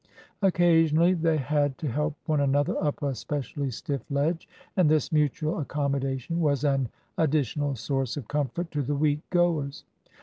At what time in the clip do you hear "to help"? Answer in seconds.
1.77-2.15